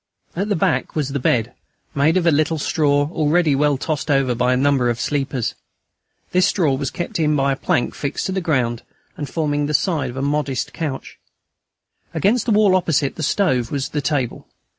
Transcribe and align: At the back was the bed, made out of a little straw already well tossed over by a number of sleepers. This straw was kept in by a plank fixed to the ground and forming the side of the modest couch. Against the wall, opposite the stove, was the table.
At 0.35 0.49
the 0.49 0.55
back 0.55 0.95
was 0.95 1.09
the 1.09 1.19
bed, 1.19 1.53
made 1.93 2.15
out 2.17 2.21
of 2.21 2.25
a 2.25 2.31
little 2.31 2.57
straw 2.57 3.07
already 3.11 3.53
well 3.53 3.77
tossed 3.77 4.09
over 4.09 4.33
by 4.33 4.51
a 4.51 4.57
number 4.57 4.89
of 4.89 4.99
sleepers. 4.99 5.53
This 6.31 6.47
straw 6.47 6.73
was 6.73 6.89
kept 6.89 7.19
in 7.19 7.35
by 7.35 7.51
a 7.51 7.55
plank 7.55 7.93
fixed 7.93 8.25
to 8.25 8.31
the 8.31 8.41
ground 8.41 8.81
and 9.15 9.29
forming 9.29 9.67
the 9.67 9.75
side 9.75 10.09
of 10.09 10.15
the 10.15 10.23
modest 10.23 10.73
couch. 10.73 11.19
Against 12.15 12.47
the 12.47 12.51
wall, 12.51 12.75
opposite 12.75 13.15
the 13.15 13.21
stove, 13.21 13.69
was 13.71 13.89
the 13.89 14.01
table. 14.01 14.47